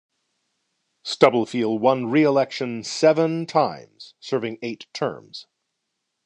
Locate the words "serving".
4.19-4.57